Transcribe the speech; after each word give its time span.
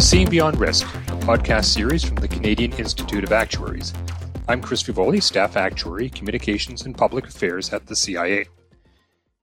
Seeing 0.00 0.30
Beyond 0.30 0.58
Risk, 0.58 0.86
a 0.86 1.18
podcast 1.18 1.66
series 1.66 2.02
from 2.02 2.16
the 2.16 2.26
Canadian 2.26 2.72
Institute 2.72 3.22
of 3.22 3.32
Actuaries. 3.32 3.92
I'm 4.48 4.62
Chris 4.62 4.82
Fievoli, 4.82 5.22
Staff 5.22 5.58
Actuary, 5.58 6.08
Communications 6.08 6.86
and 6.86 6.96
Public 6.96 7.26
Affairs 7.26 7.70
at 7.70 7.86
the 7.86 7.94
CIA. 7.94 8.46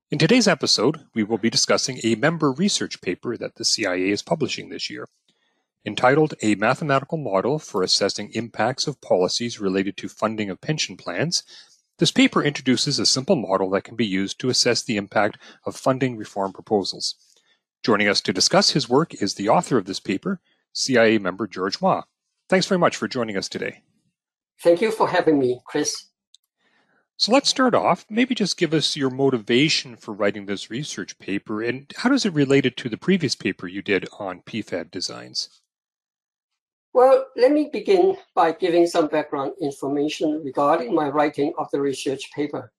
In 0.09 0.18
today's 0.18 0.47
episode, 0.47 1.05
we 1.14 1.23
will 1.23 1.38
be 1.38 1.51
discussing 1.51 2.00
a 2.04 2.15
member 2.15 2.51
research 2.51 3.01
paper 3.01 3.38
that 3.38 3.55
the 3.55 3.64
CIA 3.64 4.09
is 4.09 4.23
publishing 4.23 4.70
this 4.70 4.89
year. 4.89 5.07
Entitled 5.86 6.33
A 6.41 6.55
Mathematical 6.55 7.19
Model 7.19 7.60
for 7.60 7.83
Assessing 7.83 8.32
Impacts 8.33 8.87
of 8.87 9.00
Policies 9.00 9.60
Related 9.60 9.96
to 9.97 10.10
Funding 10.10 10.50
of 10.50 10.60
Pension 10.60 10.97
Plans, 10.97 11.43
this 12.00 12.11
paper 12.11 12.43
introduces 12.43 12.97
a 12.97 13.05
simple 13.05 13.36
model 13.36 13.69
that 13.69 13.83
can 13.83 13.96
be 13.96 14.07
used 14.07 14.39
to 14.39 14.50
assess 14.50 14.82
the 14.82 14.97
impact 14.97 15.37
of 15.65 15.75
funding 15.75 16.18
reform 16.18 16.51
proposals. 16.51 17.15
Joining 17.83 18.07
us 18.07 18.21
to 18.21 18.33
discuss 18.33 18.71
his 18.71 18.89
work 18.89 19.13
is 19.21 19.36
the 19.36 19.49
author 19.49 19.77
of 19.77 19.86
this 19.86 19.99
paper, 19.99 20.39
CIA 20.73 21.17
member 21.17 21.47
George 21.47 21.77
Hua. 21.77 22.03
Thanks 22.50 22.65
very 22.65 22.79
much 22.79 22.95
for 22.95 23.07
joining 23.07 23.37
us 23.37 23.50
today. 23.50 23.81
Thank 24.61 24.81
you 24.81 24.91
for 24.91 25.07
having 25.07 25.39
me, 25.39 25.61
Chris. 25.65 26.07
So 27.17 27.31
let's 27.31 27.50
start 27.50 27.73
off. 27.73 28.05
Maybe 28.09 28.36
just 28.36 28.57
give 28.57 28.73
us 28.73 28.95
your 28.95 29.09
motivation 29.09 29.95
for 29.95 30.13
writing 30.13 30.45
this 30.45 30.69
research 30.69 31.17
paper 31.17 31.63
and 31.63 31.91
how 31.97 32.09
does 32.09 32.25
it 32.25 32.33
relate 32.33 32.77
to 32.77 32.89
the 32.89 32.97
previous 32.97 33.36
paper 33.36 33.67
you 33.67 33.81
did 33.81 34.08
on 34.19 34.41
PFAD 34.41 34.91
designs? 34.91 35.61
Well, 36.94 37.25
let 37.36 37.52
me 37.52 37.69
begin 37.72 38.17
by 38.36 38.52
giving 38.52 38.86
some 38.88 39.08
background 39.08 39.53
information 39.61 40.41
regarding 40.44 40.94
my 40.94 41.09
writing 41.09 41.53
of 41.58 41.69
the 41.72 41.81
research 41.81 42.31
paper. 42.33 42.72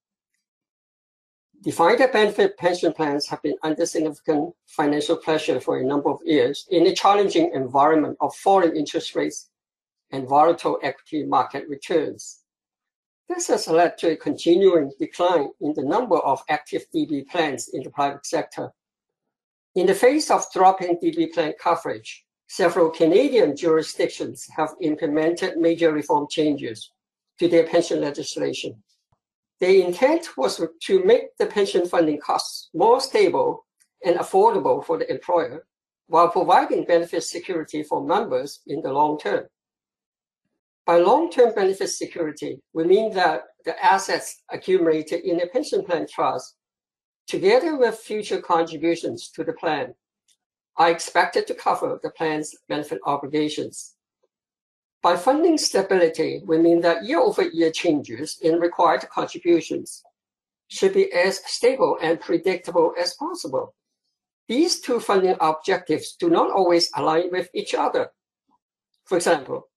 Defined 1.62 1.98
benefit 2.12 2.56
pension 2.56 2.92
plans 2.92 3.26
have 3.26 3.42
been 3.42 3.56
under 3.64 3.84
significant 3.84 4.54
financial 4.68 5.16
pressure 5.16 5.60
for 5.60 5.78
a 5.78 5.84
number 5.84 6.08
of 6.08 6.20
years 6.24 6.66
in 6.70 6.86
a 6.86 6.94
challenging 6.94 7.50
environment 7.52 8.16
of 8.20 8.32
falling 8.36 8.76
interest 8.76 9.16
rates 9.16 9.50
and 10.12 10.28
volatile 10.28 10.78
equity 10.84 11.24
market 11.24 11.68
returns. 11.68 12.44
This 13.28 13.48
has 13.48 13.66
led 13.66 13.98
to 13.98 14.12
a 14.12 14.16
continuing 14.16 14.92
decline 15.00 15.48
in 15.60 15.74
the 15.74 15.82
number 15.82 16.18
of 16.18 16.44
active 16.48 16.86
DB 16.94 17.26
plans 17.26 17.68
in 17.68 17.82
the 17.82 17.90
private 17.90 18.24
sector. 18.24 18.70
In 19.74 19.86
the 19.86 19.94
face 19.94 20.30
of 20.30 20.46
dropping 20.52 20.98
DB 21.02 21.32
plan 21.34 21.54
coverage, 21.60 22.24
several 22.46 22.88
Canadian 22.88 23.56
jurisdictions 23.56 24.46
have 24.56 24.76
implemented 24.80 25.56
major 25.56 25.92
reform 25.92 26.28
changes 26.30 26.92
to 27.40 27.48
their 27.48 27.66
pension 27.66 28.00
legislation. 28.00 28.80
The 29.60 29.84
intent 29.84 30.36
was 30.36 30.64
to 30.82 31.04
make 31.04 31.36
the 31.38 31.46
pension 31.46 31.86
funding 31.86 32.20
costs 32.20 32.70
more 32.72 33.00
stable 33.00 33.66
and 34.04 34.16
affordable 34.16 34.84
for 34.84 34.98
the 34.98 35.10
employer 35.10 35.66
while 36.06 36.28
providing 36.28 36.84
benefit 36.84 37.24
security 37.24 37.82
for 37.82 38.04
members 38.04 38.60
in 38.66 38.80
the 38.82 38.92
long 38.92 39.18
term. 39.18 39.46
By 40.86 40.96
long-term 40.98 41.54
benefit 41.54 41.88
security, 41.88 42.62
we 42.72 42.84
mean 42.84 43.12
that 43.12 43.42
the 43.66 43.76
assets 43.84 44.42
accumulated 44.50 45.20
in 45.20 45.38
a 45.42 45.46
pension 45.46 45.84
plan 45.84 46.06
trust, 46.10 46.56
together 47.26 47.76
with 47.76 47.98
future 47.98 48.40
contributions 48.40 49.28
to 49.32 49.44
the 49.44 49.52
plan, 49.52 49.94
are 50.78 50.90
expected 50.90 51.46
to 51.48 51.54
cover 51.54 52.00
the 52.02 52.08
plan's 52.12 52.54
benefit 52.70 53.00
obligations. 53.04 53.96
By 55.00 55.16
funding 55.16 55.58
stability, 55.58 56.42
we 56.44 56.58
mean 56.58 56.80
that 56.80 57.04
year-over-year 57.04 57.70
changes 57.70 58.38
in 58.42 58.58
required 58.58 59.08
contributions 59.08 60.02
should 60.66 60.92
be 60.92 61.12
as 61.12 61.40
stable 61.46 61.98
and 62.02 62.20
predictable 62.20 62.92
as 63.00 63.14
possible. 63.14 63.74
These 64.48 64.80
two 64.80 64.98
funding 64.98 65.36
objectives 65.40 66.16
do 66.16 66.28
not 66.28 66.50
always 66.50 66.90
align 66.96 67.30
with 67.30 67.48
each 67.54 67.74
other. 67.74 68.10
For 69.04 69.16
example, 69.16 69.68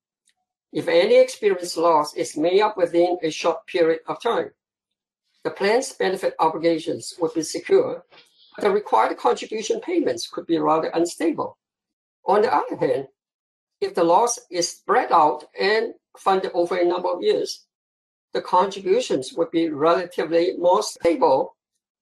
if 0.74 0.88
any 0.88 1.18
experience 1.18 1.78
loss 1.78 2.16
is 2.16 2.36
made 2.36 2.62
up 2.62 2.76
within 2.76 3.18
a 3.22 3.30
short 3.30 3.68
period 3.68 4.00
of 4.08 4.22
time, 4.22 4.52
the 5.44 5.52
plan's 5.52 5.94
benefit 5.94 6.34
obligations 6.40 7.14
would 7.20 7.34
be 7.34 7.42
secure, 7.44 8.04
but 8.56 8.64
the 8.64 8.72
required 8.72 9.18
contribution 9.18 9.82
payments 9.82 10.28
could 10.28 10.48
be 10.48 10.58
rather 10.58 10.90
unstable. 10.94 11.58
On 12.26 12.42
the 12.42 12.54
other 12.54 12.76
hand, 12.76 13.08
if 13.82 13.96
the 13.96 14.04
loss 14.04 14.40
is 14.52 14.70
spread 14.70 15.12
out 15.12 15.44
and 15.60 15.94
funded 16.18 16.52
over 16.54 16.78
a 16.78 16.86
number 16.86 17.10
of 17.10 17.24
years, 17.24 17.66
the 18.34 18.42
contributions 18.42 19.34
would 19.34 19.52
be 19.52 19.70
relatively 19.70 20.56
more 20.58 20.84
stable, 20.84 21.56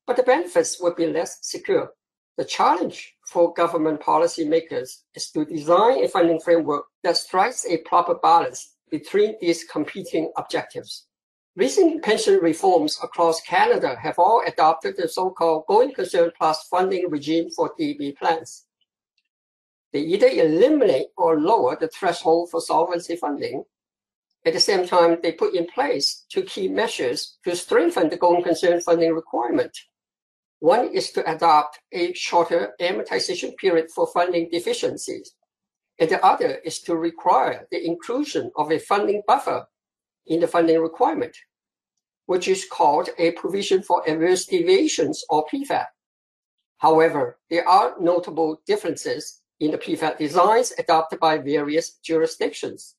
but 0.06 0.18
the 0.18 0.24
benefits 0.24 0.80
would 0.82 0.96
be 0.96 1.08
less 1.08 1.40
secure. 1.42 1.92
The 2.38 2.46
challenge 2.46 3.16
for 3.26 3.54
government 3.54 4.02
policymakers 4.02 5.02
is 5.16 5.32
to 5.32 5.46
design 5.46 6.04
a 6.04 6.08
funding 6.08 6.40
framework 6.40 6.86
that 7.04 7.18
strikes 7.18 7.66
a 7.66 7.78
proper 7.78 8.16
balance 8.16 8.76
between 8.92 9.36
these 9.42 9.64
competing 9.64 10.32
objectives. 10.38 11.06
Recent 11.56 12.04
pension 12.04 12.40
reforms 12.42 13.00
across 13.04 13.42
Canada 13.42 13.98
have 14.02 14.20
all 14.20 14.44
adopted 14.48 14.96
the 14.98 15.08
so-called 15.08 15.66
going 15.68 15.94
concern 15.94 16.32
plus 16.38 16.64
funding 16.70 17.10
regime 17.10 17.50
for 17.50 17.74
DB 17.80 18.16
plans. 18.16 18.66
They 19.92 20.02
either 20.02 20.28
eliminate 20.28 21.08
or 21.18 21.40
lower 21.40 21.76
the 21.76 21.88
threshold 21.88 22.52
for 22.52 22.62
solvency 22.62 23.16
funding. 23.16 23.64
At 24.46 24.54
the 24.54 24.60
same 24.60 24.88
time, 24.88 25.18
they 25.22 25.32
put 25.32 25.56
in 25.56 25.66
place 25.68 26.26
two 26.30 26.44
key 26.44 26.68
measures 26.68 27.38
to 27.44 27.56
strengthen 27.56 28.10
the 28.10 28.18
going 28.18 28.44
concern 28.44 28.82
funding 28.82 29.14
requirement. 29.14 29.78
One 30.60 30.90
is 30.94 31.12
to 31.12 31.30
adopt 31.30 31.80
a 31.92 32.14
shorter 32.14 32.74
amortization 32.80 33.56
period 33.58 33.90
for 33.94 34.08
funding 34.08 34.50
deficiencies. 34.50 35.34
And 35.98 36.10
the 36.10 36.24
other 36.24 36.60
is 36.64 36.80
to 36.82 36.96
require 36.96 37.68
the 37.72 37.86
inclusion 37.86 38.52
of 38.56 38.72
a 38.72 38.80
funding 38.80 39.22
buffer 39.28 39.68
in 40.28 40.40
the 40.40 40.48
funding 40.48 40.80
requirement, 40.80 41.36
which 42.26 42.48
is 42.48 42.66
called 42.66 43.10
a 43.18 43.32
provision 43.32 43.82
for 43.82 44.08
adverse 44.08 44.46
deviations 44.46 45.26
or 45.30 45.46
PFAD. 45.52 45.88
However, 46.78 47.40
there 47.50 47.68
are 47.68 47.96
notable 48.00 48.62
differences 48.66 49.39
in 49.60 49.72
the 49.72 49.78
PFAD 49.78 50.18
designs 50.18 50.74
adopted 50.78 51.20
by 51.20 51.38
various 51.38 51.94
jurisdictions. 52.04 52.96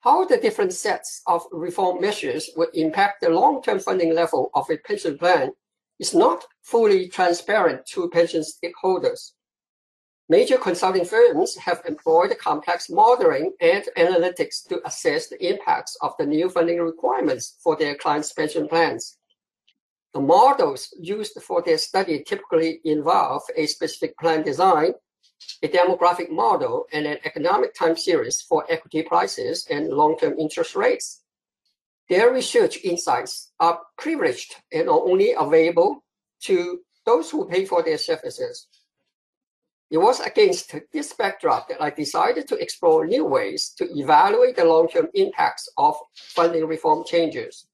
How 0.00 0.24
the 0.24 0.36
different 0.36 0.74
sets 0.74 1.22
of 1.26 1.46
reform 1.50 2.00
measures 2.00 2.50
would 2.56 2.68
impact 2.74 3.22
the 3.22 3.30
long-term 3.30 3.78
funding 3.78 4.14
level 4.14 4.50
of 4.54 4.68
a 4.68 4.76
pension 4.76 5.16
plan 5.16 5.52
is 5.98 6.14
not 6.14 6.44
fully 6.62 7.08
transparent 7.08 7.86
to 7.86 8.10
pension 8.10 8.42
stakeholders. 8.42 9.32
Major 10.28 10.56
consulting 10.56 11.04
firms 11.04 11.56
have 11.56 11.82
employed 11.86 12.36
complex 12.38 12.88
modeling 12.88 13.52
and 13.60 13.84
analytics 13.96 14.66
to 14.68 14.80
assess 14.86 15.28
the 15.28 15.46
impacts 15.46 15.96
of 16.00 16.12
the 16.18 16.26
new 16.26 16.48
funding 16.48 16.80
requirements 16.80 17.56
for 17.62 17.76
their 17.76 17.94
clients' 17.94 18.32
pension 18.32 18.66
plans. 18.66 19.18
The 20.14 20.20
models 20.20 20.94
used 20.98 21.42
for 21.42 21.62
their 21.62 21.76
study 21.76 22.22
typically 22.22 22.80
involve 22.84 23.42
a 23.56 23.66
specific 23.66 24.16
plan 24.18 24.42
design 24.42 24.94
a 25.62 25.68
demographic 25.68 26.30
model, 26.30 26.86
and 26.92 27.06
an 27.06 27.18
economic 27.24 27.74
time 27.74 27.96
series 27.96 28.40
for 28.42 28.64
equity 28.70 29.02
prices 29.02 29.66
and 29.70 29.88
long-term 29.88 30.38
interest 30.38 30.76
rates. 30.76 31.22
Their 32.08 32.32
research 32.32 32.78
insights 32.84 33.52
are 33.60 33.80
privileged 33.96 34.56
and 34.72 34.88
are 34.88 35.00
only 35.00 35.32
available 35.32 36.04
to 36.42 36.80
those 37.06 37.30
who 37.30 37.48
pay 37.48 37.64
for 37.64 37.82
their 37.82 37.98
services. 37.98 38.66
It 39.90 39.98
was 39.98 40.20
against 40.20 40.74
this 40.92 41.12
backdrop 41.12 41.68
that 41.68 41.80
I 41.80 41.90
decided 41.90 42.48
to 42.48 42.56
explore 42.56 43.06
new 43.06 43.24
ways 43.24 43.70
to 43.78 43.88
evaluate 43.96 44.56
the 44.56 44.64
long-term 44.64 45.08
impacts 45.14 45.68
of 45.76 45.96
funding 46.14 46.66
reform 46.66 47.04
changes. 47.06 47.66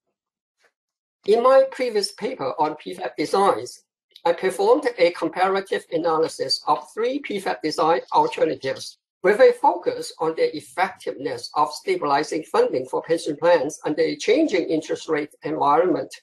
In 1.27 1.42
my 1.42 1.65
previous 1.71 2.12
paper 2.12 2.53
on 2.59 2.77
PFAD 2.77 3.12
designs, 3.16 3.83
I 4.25 4.34
performed 4.34 4.87
a 4.99 5.13
comparative 5.13 5.87
analysis 5.93 6.63
of 6.67 6.93
three 6.93 7.21
PFAD 7.22 7.63
design 7.63 8.01
alternatives 8.13 8.99
with 9.22 9.41
a 9.41 9.53
focus 9.53 10.13
on 10.19 10.34
the 10.34 10.55
effectiveness 10.55 11.51
of 11.55 11.72
stabilizing 11.72 12.43
funding 12.43 12.84
for 12.84 13.03
pension 13.03 13.37
plans 13.37 13.81
under 13.84 14.03
a 14.03 14.17
changing 14.17 14.69
interest 14.69 15.09
rate 15.09 15.34
environment. 15.43 16.15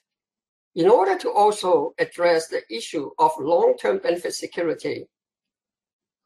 In 0.76 0.88
order 0.88 1.18
to 1.18 1.30
also 1.30 1.94
address 1.98 2.46
the 2.46 2.62
issue 2.70 3.10
of 3.18 3.32
long-term 3.40 3.98
benefit 3.98 4.34
security, 4.34 5.06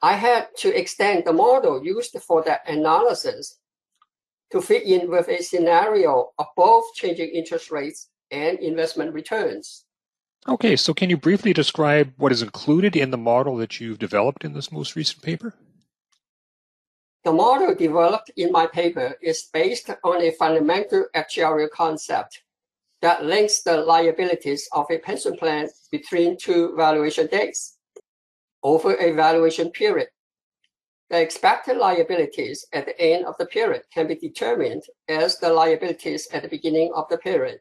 I 0.03 0.15
had 0.15 0.49
to 0.59 0.79
extend 0.79 1.25
the 1.25 1.33
model 1.33 1.83
used 1.83 2.19
for 2.21 2.43
that 2.43 2.69
analysis 2.69 3.59
to 4.51 4.61
fit 4.61 4.83
in 4.83 5.09
with 5.11 5.29
a 5.29 5.43
scenario 5.43 6.33
of 6.39 6.47
both 6.55 6.85
changing 6.95 7.31
interest 7.31 7.71
rates 7.71 8.11
and 8.31 8.59
investment 8.59 9.15
returns. 9.15 9.87
Okay, 10.49 10.75
so 10.77 10.93
can 10.93 11.09
you 11.09 11.17
briefly 11.17 11.53
describe 11.53 12.13
what 12.17 12.33
is 12.33 12.43
included 12.43 12.97
in 12.97 13.11
the 13.11 13.17
model 13.17 13.57
that 13.59 13.81
you've 13.81 14.01
developed 14.01 14.45
in 14.45 14.55
this 14.55 14.73
most 14.73 14.97
recent 14.97 15.23
paper? 15.23 15.55
The 17.25 17.33
model 17.33 17.75
developed 17.77 18.33
in 18.37 18.51
my 18.51 18.67
paper 18.67 19.17
is 19.23 19.49
based 19.53 19.89
on 20.03 20.21
a 20.21 20.33
fundamental 20.33 21.07
actuarial 21.15 21.71
concept 21.71 22.43
that 23.01 23.25
links 23.25 23.63
the 23.63 23.77
liabilities 23.77 24.69
of 24.73 24.87
a 24.91 24.99
pension 24.99 25.37
plan 25.37 25.69
between 25.93 26.37
two 26.37 26.75
valuation 26.77 27.29
dates 27.29 27.79
over 28.65 28.95
a 28.95 29.13
valuation 29.13 29.71
period. 29.71 30.09
the 31.13 31.21
expected 31.21 31.77
liabilities 31.77 32.67
at 32.73 32.87
the 32.87 32.99
end 32.99 33.27
of 33.27 33.37
the 33.39 33.47
period 33.47 33.83
can 33.93 34.07
be 34.09 34.15
determined 34.15 34.83
as 35.09 35.39
the 35.39 35.53
liabilities 35.53 36.27
at 36.33 36.43
the 36.43 36.49
beginning 36.49 36.91
of 36.95 37.07
the 37.11 37.19
period, 37.19 37.61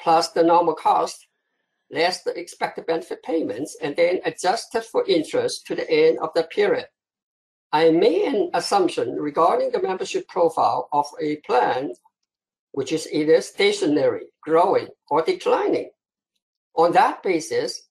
plus 0.00 0.28
the 0.30 0.44
normal 0.44 0.74
cost, 0.74 1.26
less 1.92 2.22
the 2.22 2.38
expected 2.38 2.86
benefit 2.86 3.22
payments, 3.22 3.76
and 3.80 3.94
then 3.96 4.20
adjusted 4.24 4.84
for 4.84 5.04
interest 5.06 5.66
to 5.66 5.74
the 5.74 5.88
end 5.90 6.18
of 6.20 6.30
the 6.34 6.44
period. 6.44 6.86
I 7.72 7.90
made 7.90 8.34
an 8.34 8.50
assumption 8.54 9.16
regarding 9.16 9.70
the 9.70 9.82
membership 9.82 10.26
profile 10.28 10.88
of 10.92 11.06
a 11.20 11.36
plan 11.46 11.92
which 12.72 12.90
is 12.90 13.06
either 13.12 13.40
stationary, 13.42 14.24
growing, 14.42 14.88
or 15.08 15.22
declining. 15.22 15.90
On 16.74 16.92
that 16.92 17.22
basis, 17.22 17.82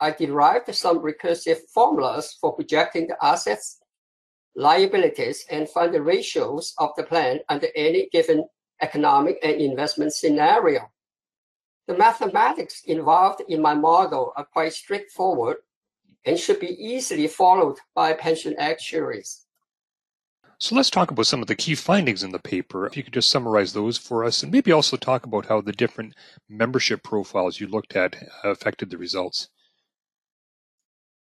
I 0.00 0.10
derived 0.10 0.74
some 0.74 0.98
recursive 0.98 1.58
formulas 1.72 2.36
for 2.40 2.54
projecting 2.54 3.06
the 3.06 3.16
assets 3.24 3.78
liabilities, 4.58 5.44
and 5.50 5.68
fund 5.68 5.94
ratios 5.94 6.74
of 6.78 6.90
the 6.96 7.04
plan 7.04 7.38
under 7.48 7.68
any 7.76 8.08
given 8.12 8.44
economic 8.82 9.38
and 9.42 9.60
investment 9.60 10.12
scenario. 10.12 10.80
The 11.88 11.96
mathematics 11.96 12.82
involved 12.84 13.42
in 13.48 13.62
my 13.62 13.72
model 13.72 14.34
are 14.36 14.44
quite 14.44 14.74
straightforward 14.74 15.56
and 16.26 16.38
should 16.38 16.60
be 16.60 16.76
easily 16.78 17.26
followed 17.26 17.78
by 17.94 18.12
pension 18.12 18.54
actuaries. 18.58 19.46
So 20.58 20.74
let's 20.74 20.90
talk 20.90 21.10
about 21.10 21.26
some 21.26 21.40
of 21.40 21.48
the 21.48 21.56
key 21.56 21.74
findings 21.74 22.22
in 22.22 22.30
the 22.30 22.38
paper. 22.38 22.84
If 22.84 22.94
you 22.94 23.02
could 23.02 23.14
just 23.14 23.30
summarize 23.30 23.72
those 23.72 23.96
for 23.96 24.22
us, 24.22 24.42
and 24.42 24.52
maybe 24.52 24.70
also 24.70 24.98
talk 24.98 25.24
about 25.24 25.46
how 25.46 25.62
the 25.62 25.72
different 25.72 26.14
membership 26.46 27.02
profiles 27.02 27.58
you 27.58 27.68
looked 27.68 27.96
at 27.96 28.16
affected 28.44 28.90
the 28.90 28.98
results. 28.98 29.48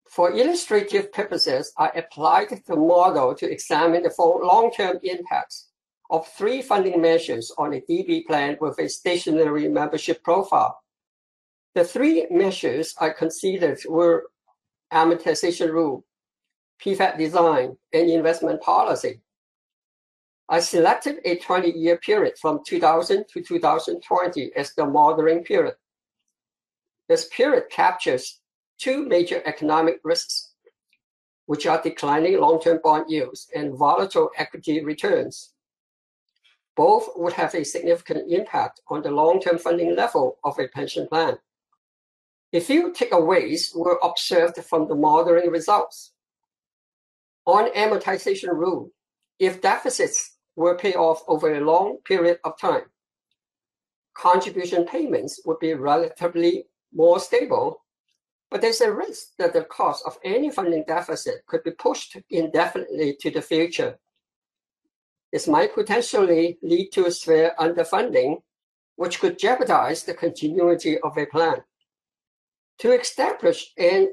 For 0.09 0.31
illustrative 0.31 1.11
purposes, 1.11 1.73
I 1.77 1.89
applied 1.93 2.61
the 2.67 2.77
model 2.77 3.35
to 3.35 3.51
examine 3.51 4.03
the 4.03 4.13
long-term 4.17 4.99
impacts 5.03 5.72
of 6.09 6.27
three 6.27 6.61
funding 6.61 7.01
measures 7.01 7.51
on 7.57 7.73
a 7.73 7.81
DB 7.81 8.25
plan 8.25 8.57
with 8.61 8.79
a 8.79 8.87
stationary 8.87 9.67
membership 9.67 10.23
profile. 10.23 10.79
The 11.75 11.83
three 11.83 12.27
measures 12.29 12.93
I 12.99 13.09
considered 13.09 13.79
were 13.87 14.27
amortization 14.91 15.71
rule, 15.71 16.05
PFAD 16.83 17.17
design, 17.17 17.77
and 17.93 18.09
investment 18.09 18.61
policy. 18.61 19.21
I 20.49 20.59
selected 20.59 21.19
a 21.25 21.37
20-year 21.39 21.97
period 21.97 22.33
from 22.39 22.59
2000 22.67 23.25
to 23.33 23.41
2020 23.41 24.51
as 24.55 24.73
the 24.75 24.85
modeling 24.85 25.43
period. 25.43 25.75
This 27.09 27.27
period 27.29 27.65
captures 27.71 28.41
two 28.77 29.07
major 29.07 29.41
economic 29.45 29.99
risks, 30.03 30.51
which 31.45 31.65
are 31.65 31.81
declining 31.81 32.39
long-term 32.39 32.81
bond 32.83 33.05
yields 33.09 33.47
and 33.55 33.77
volatile 33.77 34.29
equity 34.37 34.83
returns. 34.83 35.52
Both 36.75 37.09
would 37.15 37.33
have 37.33 37.53
a 37.53 37.63
significant 37.63 38.31
impact 38.31 38.81
on 38.87 39.01
the 39.01 39.11
long-term 39.11 39.59
funding 39.59 39.95
level 39.95 40.39
of 40.43 40.57
a 40.59 40.67
pension 40.67 41.07
plan. 41.07 41.37
A 42.51 42.59
few 42.59 42.91
takeaways 42.91 43.75
were 43.75 43.99
observed 44.03 44.57
from 44.57 44.87
the 44.87 44.95
modeling 44.95 45.49
results. 45.49 46.13
On 47.45 47.69
amortization 47.73 48.53
rule, 48.53 48.91
if 49.39 49.61
deficits 49.61 50.37
were 50.55 50.77
paid 50.77 50.95
off 50.95 51.23
over 51.27 51.53
a 51.53 51.61
long 51.61 51.97
period 52.05 52.39
of 52.43 52.57
time, 52.59 52.83
contribution 54.13 54.85
payments 54.85 55.41
would 55.45 55.59
be 55.59 55.73
relatively 55.73 56.65
more 56.93 57.19
stable 57.19 57.83
but 58.53 58.61
there's 58.61 58.81
a 58.81 58.93
risk 58.93 59.29
that 59.39 59.51
the 59.51 59.63
cost 59.63 60.03
of 60.05 60.19
any 60.23 60.51
funding 60.51 60.83
deficit 60.87 61.43
could 61.47 61.63
be 61.63 61.71
pushed 61.71 62.17
indefinitely 62.29 63.17
to 63.19 63.31
the 63.31 63.41
future. 63.41 63.97
This 65.33 65.47
might 65.47 65.73
potentially 65.73 66.59
lead 66.61 66.91
to 66.91 67.09
severe 67.09 67.55
underfunding, 67.59 68.43
which 68.97 69.19
could 69.19 69.39
jeopardize 69.39 70.03
the 70.03 70.13
continuity 70.13 70.99
of 70.99 71.17
a 71.17 71.25
plan. 71.25 71.63
To 72.77 72.91
establish 72.91 73.73
an 73.79 74.09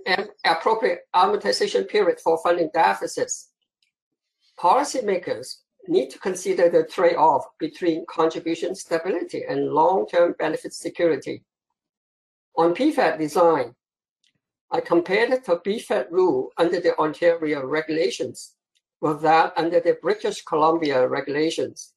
appropriate 0.47 1.01
amortization 1.15 1.87
period 1.87 2.21
for 2.21 2.39
funding 2.39 2.71
deficits, 2.73 3.51
policymakers 4.59 5.57
need 5.89 6.09
to 6.09 6.19
consider 6.19 6.71
the 6.71 6.85
trade-off 6.85 7.45
between 7.59 8.07
contribution 8.09 8.75
stability 8.75 9.45
and 9.47 9.75
long-term 9.75 10.37
benefit 10.39 10.73
security. 10.73 11.45
On 12.57 12.75
PFAD 12.75 13.19
design, 13.19 13.75
I 14.71 14.81
compared 14.81 15.33
the 15.33 15.57
PFAD 15.59 16.11
rule 16.11 16.49
under 16.57 16.81
the 16.81 16.97
Ontario 16.99 17.67
regulations 17.67 18.55
with 19.01 19.23
that 19.23 19.53
under 19.57 19.81
the 19.81 19.99
British 20.03 20.43
Columbia 20.43 21.07
regulations. 21.07 21.95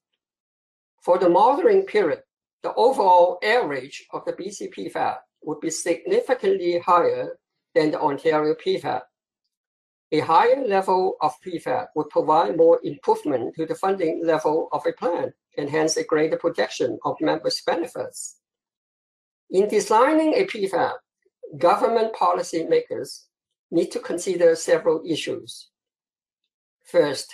For 1.01 1.17
the 1.17 1.29
modeling 1.29 1.83
period, 1.85 2.23
the 2.61 2.73
overall 2.75 3.39
average 3.43 4.05
of 4.11 4.23
the 4.25 4.33
BC 4.33 4.73
PFAD 4.73 5.17
would 5.43 5.59
be 5.59 5.69
significantly 5.69 6.79
higher 6.79 7.37
than 7.75 7.91
the 7.91 7.99
Ontario 7.99 8.55
PFAD. 8.55 9.01
A 10.13 10.19
higher 10.19 10.65
level 10.65 11.17
of 11.21 11.33
PFAD 11.45 11.87
would 11.95 12.09
provide 12.09 12.55
more 12.55 12.79
improvement 12.83 13.55
to 13.55 13.65
the 13.65 13.75
funding 13.75 14.25
level 14.25 14.69
of 14.71 14.85
a 14.85 14.93
plan 14.93 15.33
and 15.57 15.69
hence 15.69 15.97
a 15.97 16.03
greater 16.03 16.37
protection 16.37 16.99
of 17.03 17.19
members' 17.19 17.61
benefits. 17.65 18.37
In 19.49 19.67
designing 19.67 20.33
a 20.35 20.45
PFAD, 20.45 20.93
government 21.57 22.13
policymakers 22.13 23.25
need 23.71 23.91
to 23.91 23.99
consider 23.99 24.55
several 24.55 25.01
issues. 25.05 25.69
First, 26.83 27.33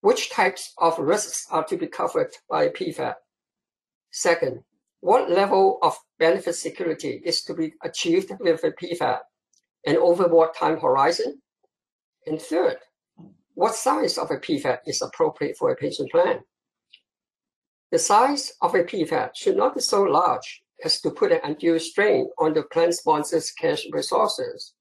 which 0.00 0.30
types 0.30 0.72
of 0.78 0.98
risks 0.98 1.46
are 1.50 1.64
to 1.64 1.76
be 1.76 1.86
covered 1.86 2.32
by 2.48 2.68
PFAD? 2.68 3.14
Second, 4.10 4.62
what 5.00 5.30
level 5.30 5.78
of 5.82 5.96
benefit 6.18 6.54
security 6.54 7.20
is 7.24 7.42
to 7.44 7.54
be 7.54 7.74
achieved 7.82 8.32
with 8.40 8.64
a 8.64 8.72
PFAD 8.72 9.20
and 9.86 9.96
over 9.96 10.28
what 10.28 10.54
time 10.54 10.78
horizon? 10.78 11.40
And 12.26 12.40
third, 12.40 12.76
what 13.54 13.74
size 13.74 14.18
of 14.18 14.30
a 14.30 14.38
PFAD 14.38 14.80
is 14.86 15.02
appropriate 15.02 15.56
for 15.56 15.70
a 15.70 15.76
pension 15.76 16.06
plan? 16.10 16.40
The 17.90 17.98
size 17.98 18.52
of 18.62 18.74
a 18.74 18.84
PFAD 18.84 19.30
should 19.34 19.56
not 19.56 19.74
be 19.74 19.80
so 19.80 20.02
large 20.02 20.62
as 20.84 21.00
to 21.00 21.10
put 21.10 21.32
an 21.32 21.40
undue 21.42 21.78
strain 21.78 22.30
on 22.38 22.54
the 22.54 22.62
plan 22.62 22.92
sponsor's 22.92 23.50
cash 23.50 23.86
resources. 23.92 24.74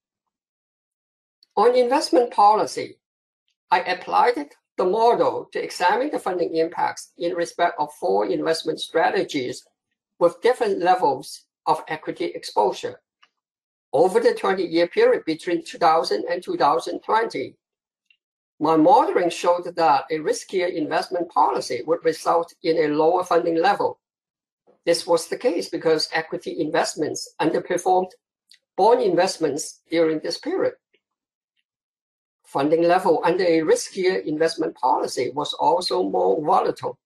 On 1.58 1.75
investment 1.75 2.31
policy, 2.31 3.00
I 3.71 3.81
applied 3.81 4.49
the 4.77 4.85
model 4.85 5.47
to 5.51 5.63
examine 5.63 6.09
the 6.09 6.19
funding 6.19 6.55
impacts 6.55 7.11
in 7.17 7.33
respect 7.33 7.75
of 7.79 7.93
four 7.99 8.25
investment 8.25 8.79
strategies 8.79 9.65
with 10.19 10.41
different 10.41 10.79
levels 10.79 11.45
of 11.65 11.83
equity 11.88 12.25
exposure. 12.25 13.01
Over 13.91 14.19
the 14.19 14.33
20-year 14.33 14.88
period 14.88 15.23
between 15.25 15.63
2000 15.63 16.25
and 16.29 16.43
2020, 16.43 17.55
my 18.59 18.75
modeling 18.75 19.29
showed 19.29 19.73
that 19.75 20.05
a 20.11 20.15
riskier 20.15 20.71
investment 20.71 21.29
policy 21.29 21.81
would 21.85 22.03
result 22.03 22.53
in 22.63 22.77
a 22.77 22.93
lower 22.93 23.23
funding 23.23 23.61
level 23.61 23.99
this 24.89 25.05
was 25.05 25.27
the 25.27 25.38
case 25.38 25.69
because 25.69 26.09
equity 26.13 26.59
investments 26.59 27.35
underperformed 27.39 28.09
bond 28.75 29.01
investments 29.01 29.81
during 29.91 30.19
this 30.19 30.39
period. 30.39 30.73
Funding 32.50 32.82
level 32.82 33.22
under 33.24 33.44
a 33.44 33.60
riskier 33.60 34.25
investment 34.25 34.74
policy 34.74 35.29
was 35.36 35.53
also 35.53 36.01
more 36.01 36.44
volatile. 36.44 36.98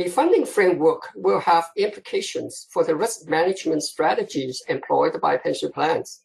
A 0.00 0.08
funding 0.08 0.44
framework 0.44 1.10
will 1.14 1.38
have 1.38 1.70
implications 1.76 2.66
for 2.72 2.82
the 2.82 2.96
risk 2.96 3.28
management 3.28 3.84
strategies 3.84 4.64
employed 4.68 5.20
by 5.20 5.36
pension 5.36 5.70
plans. 5.70 6.24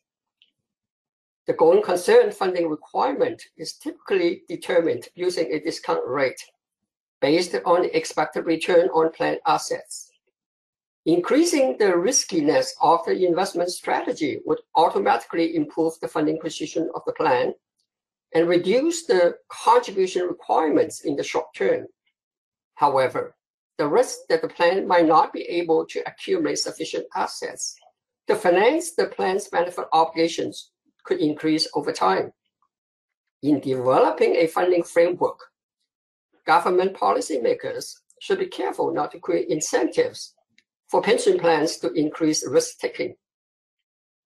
The 1.45 1.53
going 1.53 1.83
concern 1.83 2.31
funding 2.31 2.69
requirement 2.69 3.43
is 3.55 3.73
typically 3.73 4.45
determined 4.49 5.09
using 5.13 5.53
a 5.53 5.59
discount 5.59 6.03
rate 6.07 6.43
based 7.21 7.53
on 7.67 7.83
the 7.83 7.95
expected 7.95 8.47
return 8.47 8.89
on 8.89 9.11
plan 9.11 9.37
assets. 9.45 10.09
Increasing 11.05 11.77
the 11.77 11.95
riskiness 11.95 12.73
of 12.81 13.05
the 13.05 13.27
investment 13.27 13.69
strategy 13.69 14.39
would 14.43 14.61
automatically 14.73 15.55
improve 15.55 15.99
the 15.99 16.07
funding 16.07 16.39
position 16.39 16.89
of 16.95 17.03
the 17.05 17.13
plan 17.13 17.53
and 18.33 18.47
reduce 18.47 19.05
the 19.05 19.35
contribution 19.49 20.27
requirements 20.27 21.01
in 21.01 21.15
the 21.15 21.23
short 21.23 21.47
term. 21.55 21.87
However, 22.75 23.35
the 23.77 23.87
risk 23.87 24.19
that 24.29 24.41
the 24.41 24.47
plan 24.47 24.87
might 24.87 25.07
not 25.07 25.33
be 25.33 25.41
able 25.41 25.85
to 25.87 26.03
accumulate 26.07 26.59
sufficient 26.59 27.05
assets 27.15 27.75
to 28.27 28.35
finance 28.35 28.93
the 28.93 29.07
plan's 29.07 29.47
benefit 29.47 29.85
obligations 29.91 30.71
could 31.03 31.19
increase 31.19 31.67
over 31.73 31.91
time. 31.91 32.31
In 33.43 33.59
developing 33.59 34.35
a 34.35 34.47
funding 34.47 34.83
framework, 34.83 35.39
government 36.45 36.93
policymakers 36.93 37.95
should 38.19 38.39
be 38.39 38.45
careful 38.45 38.93
not 38.93 39.11
to 39.11 39.19
create 39.19 39.49
incentives 39.49 40.35
for 40.89 41.01
pension 41.01 41.39
plans 41.39 41.77
to 41.77 41.91
increase 41.93 42.47
risk 42.47 42.77
taking. 42.77 43.15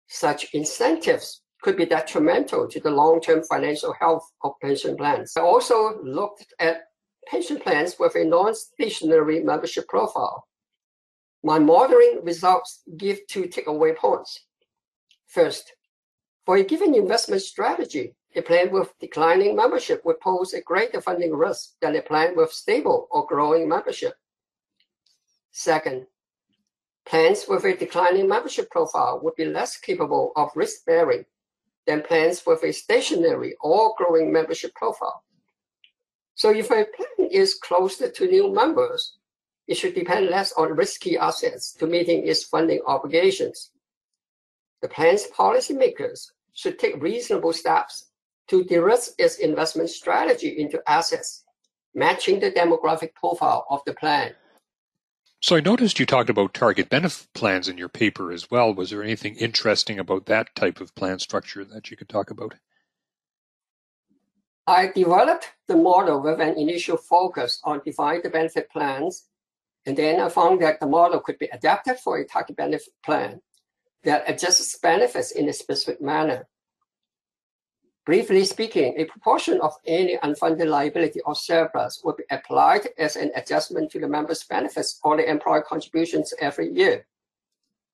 Such 0.07 0.53
incentives 0.53 1.41
could 1.65 1.75
be 1.75 1.85
detrimental 1.87 2.67
to 2.67 2.79
the 2.79 2.91
long-term 2.91 3.41
financial 3.41 3.91
health 3.99 4.31
of 4.43 4.51
pension 4.61 4.95
plans. 4.95 5.33
I 5.35 5.41
also 5.41 5.99
looked 6.03 6.53
at 6.59 6.83
pension 7.25 7.59
plans 7.59 7.95
with 7.99 8.13
a 8.13 8.23
non-stationary 8.23 9.43
membership 9.43 9.87
profile. 9.87 10.47
My 11.43 11.57
modeling 11.57 12.19
results 12.21 12.83
give 12.97 13.25
two 13.25 13.45
takeaway 13.45 13.97
points. 13.97 14.45
First, 15.25 15.73
for 16.45 16.57
a 16.57 16.63
given 16.63 16.93
investment 16.93 17.41
strategy, 17.41 18.13
a 18.35 18.43
plan 18.43 18.69
with 18.71 18.93
declining 18.99 19.55
membership 19.55 20.05
would 20.05 20.19
pose 20.19 20.53
a 20.53 20.61
greater 20.61 21.01
funding 21.01 21.33
risk 21.33 21.71
than 21.81 21.95
a 21.95 22.01
plan 22.03 22.35
with 22.35 22.51
stable 22.51 23.07
or 23.09 23.25
growing 23.25 23.67
membership. 23.67 24.13
Second, 25.51 26.05
plans 27.07 27.45
with 27.49 27.63
a 27.65 27.75
declining 27.75 28.27
membership 28.27 28.69
profile 28.69 29.19
would 29.23 29.35
be 29.35 29.45
less 29.45 29.77
capable 29.77 30.31
of 30.35 30.51
risk 30.53 30.85
bearing 30.85 31.25
than 31.87 32.01
plans 32.01 32.45
with 32.45 32.63
a 32.63 32.71
stationary 32.71 33.55
or 33.61 33.93
growing 33.97 34.31
membership 34.31 34.73
profile. 34.75 35.23
So 36.35 36.51
if 36.51 36.69
a 36.69 36.85
plan 36.85 37.29
is 37.31 37.55
closer 37.55 38.09
to 38.09 38.27
new 38.27 38.53
members, 38.53 39.17
it 39.67 39.75
should 39.77 39.95
depend 39.95 40.27
less 40.27 40.51
on 40.53 40.75
risky 40.75 41.17
assets 41.17 41.73
to 41.73 41.87
meeting 41.87 42.27
its 42.27 42.43
funding 42.43 42.81
obligations. 42.85 43.71
The 44.81 44.89
plan's 44.89 45.27
policymakers 45.27 46.27
should 46.53 46.77
take 46.77 47.01
reasonable 47.01 47.53
steps 47.53 48.11
to 48.49 48.63
de-risk 48.63 49.13
its 49.17 49.37
investment 49.37 49.89
strategy 49.89 50.59
into 50.59 50.81
assets, 50.87 51.43
matching 51.95 52.39
the 52.39 52.51
demographic 52.51 53.13
profile 53.15 53.65
of 53.69 53.81
the 53.85 53.93
plan. 53.93 54.33
So 55.45 55.55
I 55.55 55.59
noticed 55.59 55.99
you 55.99 56.07
talked 56.07 56.31
about 56.31 56.55
target 56.55 56.89
benefit 56.89 57.27
plans 57.35 57.67
in 57.67 57.77
your 57.77 57.87
paper 57.87 58.31
as 58.31 58.49
well. 58.49 58.73
Was 58.73 58.89
there 58.89 59.03
anything 59.03 59.35
interesting 59.35 59.99
about 59.99 60.25
that 60.25 60.55
type 60.55 60.81
of 60.81 60.95
plan 60.95 61.19
structure 61.19 61.63
that 61.65 61.91
you 61.91 61.95
could 61.95 62.09
talk 62.09 62.31
about? 62.31 62.55
I 64.65 64.87
developed 64.87 65.51
the 65.67 65.77
model 65.77 66.19
with 66.19 66.41
an 66.41 66.57
initial 66.57 66.97
focus 66.97 67.61
on 67.63 67.83
defined 67.85 68.23
benefit 68.33 68.71
plans, 68.71 69.27
and 69.85 69.95
then 69.95 70.19
I 70.19 70.29
found 70.29 70.63
that 70.63 70.79
the 70.79 70.87
model 70.87 71.19
could 71.19 71.37
be 71.37 71.49
adapted 71.53 71.99
for 71.99 72.17
a 72.17 72.25
target 72.25 72.55
benefit 72.55 72.95
plan 73.05 73.39
that 74.03 74.23
adjusts 74.27 74.79
benefits 74.79 75.29
in 75.29 75.47
a 75.47 75.53
specific 75.53 76.01
manner. 76.01 76.47
Briefly 78.05 78.45
speaking, 78.45 78.93
a 78.97 79.05
proportion 79.05 79.59
of 79.61 79.73
any 79.87 80.15
unfunded 80.17 80.67
liability 80.67 81.21
or 81.21 81.35
surplus 81.35 82.01
will 82.03 82.13
be 82.15 82.23
applied 82.29 82.87
as 82.99 83.15
an 83.15 83.31
adjustment 83.35 83.91
to 83.91 83.99
the 83.99 84.07
member's 84.07 84.43
benefits 84.43 84.99
or 85.03 85.17
the 85.17 85.27
employer 85.27 85.63
contributions 85.63 86.31
every 86.39 86.71
year. 86.71 87.07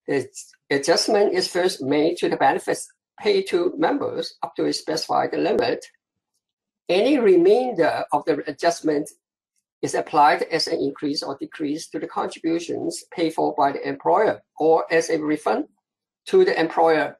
The 0.07 0.27
adjustment 0.69 1.33
is 1.33 1.47
first 1.47 1.81
made 1.81 2.17
to 2.17 2.27
the 2.27 2.35
benefits 2.35 2.89
paid 3.21 3.43
to 3.49 3.73
members 3.77 4.35
up 4.43 4.53
to 4.55 4.65
a 4.65 4.73
specified 4.73 5.31
limit. 5.31 5.85
Any 6.89 7.17
remainder 7.17 8.03
of 8.11 8.25
the 8.25 8.43
adjustment 8.47 9.09
is 9.81 9.95
applied 9.95 10.43
as 10.43 10.67
an 10.67 10.79
increase 10.79 11.23
or 11.23 11.37
decrease 11.39 11.87
to 11.89 11.99
the 11.99 12.07
contributions 12.07 13.05
paid 13.15 13.33
for 13.33 13.55
by 13.55 13.71
the 13.71 13.87
employer 13.87 14.41
or 14.59 14.85
as 14.91 15.09
a 15.09 15.19
refund 15.19 15.65
to 16.25 16.43
the 16.43 16.59
employer 16.59 17.17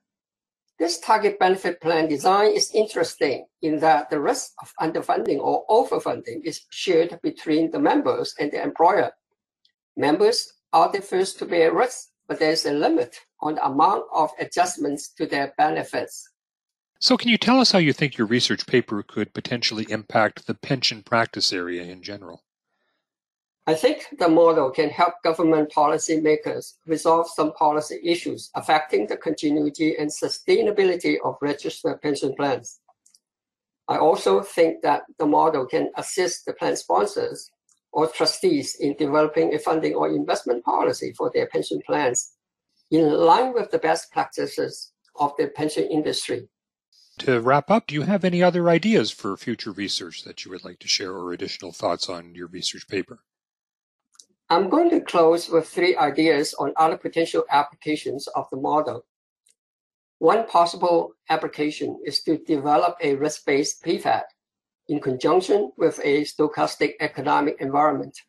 this 0.82 1.00
target 1.00 1.38
benefit 1.38 1.80
plan 1.80 2.08
design 2.08 2.52
is 2.54 2.72
interesting 2.74 3.46
in 3.62 3.80
that 3.82 4.10
the 4.10 4.20
risk 4.20 4.52
of 4.64 4.74
underfunding 4.82 5.38
or 5.38 5.64
overfunding 5.70 6.44
is 6.44 6.66
shared 6.72 7.20
between 7.22 7.70
the 7.70 7.78
members 7.78 8.34
and 8.40 8.52
the 8.52 8.60
employer. 8.60 9.12
Members 9.96 10.52
are 10.74 10.92
the 10.92 11.00
first 11.00 11.38
to 11.38 11.46
bear 11.46 11.72
risk, 11.72 12.08
but 12.28 12.40
there 12.40 12.50
is 12.50 12.66
a 12.66 12.74
limit 12.74 13.16
on 13.42 13.56
the 13.56 13.64
amount 13.64 14.06
of 14.12 14.32
adjustments 14.40 15.10
to 15.10 15.28
their 15.28 15.54
benefits. 15.56 16.28
So, 17.00 17.16
can 17.16 17.30
you 17.30 17.38
tell 17.38 17.60
us 17.60 17.72
how 17.72 17.78
you 17.78 17.94
think 17.94 18.18
your 18.18 18.26
research 18.26 18.66
paper 18.66 19.04
could 19.04 19.36
potentially 19.36 19.86
impact 19.88 20.48
the 20.48 20.56
pension 20.56 21.04
practice 21.04 21.54
area 21.54 21.84
in 21.84 22.02
general? 22.02 22.42
I 23.72 23.74
think 23.74 24.06
the 24.20 24.28
model 24.28 24.70
can 24.70 24.90
help 24.90 25.14
government 25.24 25.72
policymakers 25.72 26.74
resolve 26.86 27.30
some 27.30 27.54
policy 27.54 28.02
issues 28.04 28.52
affecting 28.54 29.08
the 29.08 29.16
continuity 29.16 29.96
and 29.98 30.10
sustainability 30.10 31.16
of 31.24 31.38
registered 31.42 32.02
pension 32.02 32.36
plans. 32.36 32.82
I 33.88 33.98
also 33.98 34.42
think 34.42 34.82
that 34.82 35.04
the 35.18 35.26
model 35.26 35.66
can 35.66 35.90
assist 35.96 36.46
the 36.46 36.52
plan 36.52 36.76
sponsors 36.76 37.50
or 37.94 38.08
trustees 38.08 38.76
in 38.76 38.98
developing 38.98 39.56
a 39.56 39.60
funding 39.60 39.96
or 39.96 40.10
investment 40.10 40.66
policy 40.66 41.14
for 41.14 41.32
their 41.34 41.48
pension 41.48 41.82
plans 41.88 42.34
in 42.90 43.10
line 43.10 43.54
with 43.54 43.72
the 43.72 43.80
best 43.80 44.12
practices 44.12 44.92
of 45.16 45.32
the 45.38 45.48
pension 45.48 45.86
industry. 45.86 46.50
To 47.20 47.40
wrap 47.40 47.72
up, 47.72 47.88
do 47.88 47.96
you 47.96 48.02
have 48.02 48.26
any 48.26 48.44
other 48.44 48.70
ideas 48.70 49.12
for 49.12 49.38
future 49.38 49.72
research 49.72 50.26
that 50.26 50.44
you 50.44 50.52
would 50.52 50.66
like 50.66 50.80
to 50.80 50.90
share 50.90 51.14
or 51.14 51.32
additional 51.32 51.72
thoughts 51.72 52.10
on 52.10 52.36
your 52.36 52.48
research 52.48 52.86
paper? 52.90 53.24
I'm 54.52 54.68
going 54.68 54.90
to 54.90 55.00
close 55.00 55.48
with 55.48 55.70
three 55.70 55.96
ideas 55.96 56.54
on 56.56 56.74
other 56.76 56.98
potential 56.98 57.46
applications 57.50 58.28
of 58.36 58.50
the 58.52 58.58
model. 58.58 59.06
One 60.20 60.46
possible 60.46 61.14
application 61.30 61.98
is 62.06 62.22
to 62.24 62.38
develop 62.38 62.98
a 63.02 63.16
risk-based 63.16 63.82
PFAD 63.82 64.24
in 64.90 65.00
conjunction 65.00 65.72
with 65.78 66.02
a 66.04 66.24
stochastic 66.24 66.96
economic 67.00 67.62
environment. 67.62 68.20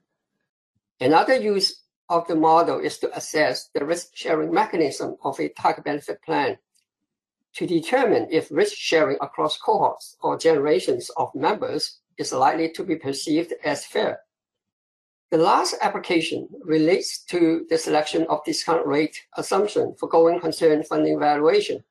Another 1.00 1.35
use 1.35 1.83
of 2.09 2.29
the 2.29 2.37
model 2.37 2.79
is 2.79 2.99
to 2.99 3.17
assess 3.17 3.71
the 3.75 3.85
risk-sharing 3.85 4.55
mechanism 4.55 5.17
of 5.25 5.41
a 5.41 5.49
target 5.49 5.83
benefit 5.83 6.23
plan 6.23 6.57
to 7.55 7.67
determine 7.67 8.29
if 8.31 8.49
risk 8.52 8.76
sharing 8.76 9.17
across 9.21 9.59
cohorts 9.59 10.17
or 10.23 10.38
generations 10.38 11.11
of 11.17 11.35
members 11.35 11.99
is 12.17 12.33
likely 12.33 12.71
to 12.71 12.85
be 12.85 12.95
perceived 12.95 13.55
as 13.64 13.85
fair. 13.85 14.21
The 15.33 15.39
last 15.39 15.75
application 15.81 16.47
relates 16.62 17.25
to 17.31 17.65
the 17.71 17.79
selection 17.79 18.27
of 18.29 18.45
discount 18.45 18.87
rate 18.87 19.19
assumption 19.39 19.95
for 19.99 20.07
going 20.07 20.39
concern 20.41 20.85
funding 20.85 21.19
valuation. 21.19 21.83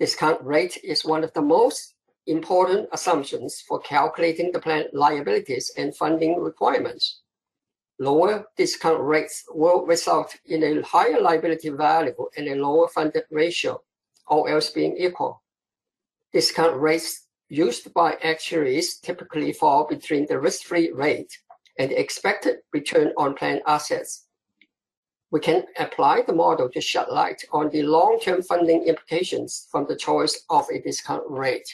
Discount 0.00 0.42
rate 0.42 0.78
is 0.82 1.04
one 1.04 1.24
of 1.24 1.32
the 1.34 1.42
most 1.42 1.92
important 2.26 2.88
assumptions 2.90 3.60
for 3.68 3.80
calculating 3.80 4.50
the 4.50 4.60
plan 4.60 4.84
liabilities 4.94 5.70
and 5.76 5.94
funding 5.94 6.40
requirements. 6.40 7.20
Lower 7.98 8.46
discount 8.56 9.02
rates 9.02 9.44
will 9.50 9.84
result 9.84 10.34
in 10.46 10.62
a 10.62 10.80
higher 10.80 11.20
liability 11.20 11.68
value 11.68 12.30
and 12.34 12.48
a 12.48 12.54
lower 12.54 12.88
funded 12.88 13.24
ratio, 13.30 13.82
all 14.26 14.48
else 14.48 14.70
being 14.70 14.96
equal. 14.96 15.42
Discount 16.32 16.80
rates 16.80 17.26
used 17.50 17.92
by 17.92 18.16
actuaries 18.22 18.96
typically 18.96 19.52
fall 19.52 19.86
between 19.86 20.24
the 20.24 20.40
risk-free 20.40 20.92
rate 20.92 21.36
and 21.78 21.90
the 21.90 21.98
expected 21.98 22.56
return 22.72 23.12
on 23.16 23.34
plan 23.34 23.60
assets. 23.66 24.26
We 25.30 25.40
can 25.40 25.64
apply 25.78 26.22
the 26.22 26.32
model 26.32 26.68
to 26.70 26.80
shed 26.80 27.08
light 27.10 27.44
on 27.52 27.70
the 27.70 27.82
long-term 27.82 28.42
funding 28.42 28.84
implications 28.84 29.68
from 29.70 29.86
the 29.88 29.96
choice 29.96 30.44
of 30.50 30.66
a 30.70 30.80
discount 30.80 31.24
rate. 31.28 31.68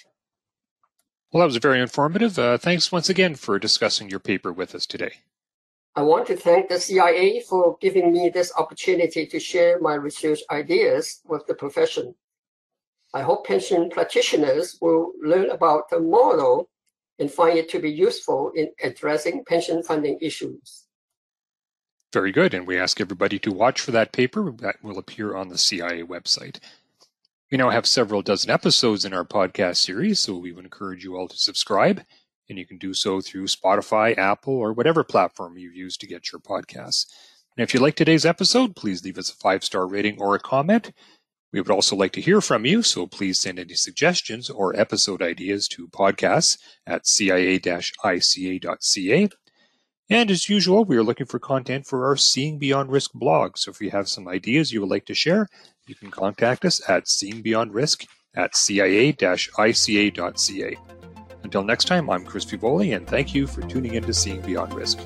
Well, 1.33 1.41
that 1.41 1.47
was 1.47 1.57
very 1.57 1.81
informative. 1.81 2.39
Uh, 2.39 2.59
thanks 2.59 2.93
once 2.93 3.09
again 3.09 3.35
for 3.35 3.59
discussing 3.59 4.11
your 4.11 4.21
paper 4.21 4.53
with 4.53 4.75
us 4.75 4.87
today. 4.87 5.15
I 5.97 6.03
want 6.03 6.27
to 6.27 6.37
thank 6.37 6.69
the 6.69 6.81
CIA 6.81 7.41
for 7.43 7.77
giving 7.81 8.13
me 8.13 8.29
this 8.29 8.53
opportunity 8.59 9.27
to 9.27 9.39
share 9.39 9.81
my 9.81 9.95
research 9.95 10.41
ideas 10.51 11.21
with 11.25 11.47
the 11.47 11.55
profession. 11.55 12.15
I 13.15 13.23
hope 13.23 13.47
pension 13.47 13.91
practitioners 13.91 14.77
will 14.81 15.13
learn 15.23 15.51
about 15.51 15.89
the 15.89 16.01
model 16.01 16.69
and 17.19 17.31
find 17.31 17.59
it 17.59 17.69
to 17.71 17.79
be 17.79 17.91
useful 17.91 18.51
in 18.55 18.71
addressing 18.83 19.45
pension 19.45 19.83
funding 19.83 20.19
issues. 20.21 20.85
Very 22.13 22.33
good. 22.33 22.55
And 22.55 22.67
we 22.67 22.79
ask 22.79 23.01
everybody 23.01 23.39
to 23.41 23.53
watch 23.53 23.81
for 23.81 23.91
that 23.91 24.13
paper 24.13 24.53
that 24.59 24.77
will 24.83 24.99
appear 24.99 25.35
on 25.35 25.49
the 25.49 25.59
CIA 25.59 26.03
website. 26.03 26.61
We 27.51 27.59
now 27.59 27.71
have 27.71 27.87
several 27.87 28.23
dozen 28.23 28.51
episodes 28.51 29.05
in 29.05 29.13
our 29.13 29.25
podcast 29.25 29.77
series, 29.77 30.21
so 30.21 30.37
we 30.37 30.53
would 30.53 30.65
encourage 30.65 31.05
you 31.05 31.17
all 31.17 31.29
to 31.29 31.37
subscribe. 31.37 32.03
And 32.49 32.59
you 32.59 32.67
can 32.67 32.79
do 32.79 32.95
so 32.95 33.21
through 33.21 33.47
Spotify, 33.47 34.17
Apple, 34.17 34.55
or 34.55 34.73
whatever 34.73 35.03
platform 35.03 35.57
you 35.57 35.71
use 35.71 35.97
to 35.97 36.07
get 36.07 36.31
your 36.31 36.41
podcasts. 36.41 37.07
And 37.57 37.63
if 37.63 37.73
you 37.73 37.81
like 37.81 37.95
today's 37.95 38.27
episode, 38.27 38.77
please 38.77 39.05
leave 39.05 39.19
us 39.19 39.31
a 39.31 39.37
five 39.37 39.65
star 39.65 39.87
rating 39.87 40.21
or 40.21 40.35
a 40.35 40.41
comment. 40.41 40.93
We 41.55 41.61
would 41.61 41.71
also 41.71 41.95
like 41.95 42.11
to 42.15 42.21
hear 42.21 42.41
from 42.41 42.67
you, 42.67 42.83
so 42.83 43.07
please 43.07 43.41
send 43.41 43.61
any 43.61 43.75
suggestions 43.75 44.51
or 44.51 44.75
episode 44.75 45.23
ideas 45.23 45.69
to 45.69 45.87
podcasts 45.87 46.59
at 46.85 47.07
cia-ica.ca. 47.07 47.69
And 50.11 50.31
as 50.33 50.49
usual, 50.49 50.85
we 50.85 50.97
are 50.97 51.05
looking 51.05 51.27
for 51.27 51.39
content 51.39 51.87
for 51.87 52.07
our 52.07 52.17
Seeing 52.17 52.59
Beyond 52.59 52.91
Risk 52.91 53.13
blog. 53.13 53.57
So 53.57 53.71
if 53.71 53.81
you 53.81 53.93
have 53.93 54.09
some 54.09 54.27
ideas 54.27 54.73
you 54.73 54.81
would 54.81 54.91
like 54.91 55.07
to 55.07 55.15
share, 55.15 55.47
you 55.87 55.95
can 55.95 56.11
contact 56.11 56.65
us 56.65 56.83
at 56.91 57.05
seeingbeyondrisk 57.05 58.05
at 58.35 58.57
cia-ica.ca. 58.57 59.17
Until 61.45 61.63
next 61.63 61.85
time, 61.85 62.11
I'm 62.11 62.25
Chris 62.25 62.45
Fievoli, 62.45 62.97
and 62.97 63.07
thank 63.07 63.33
you 63.33 63.47
for 63.47 63.61
tuning 63.63 63.95
in 63.95 64.03
to 64.03 64.13
Seeing 64.13 64.41
Beyond 64.41 64.75
Risk. 64.75 64.99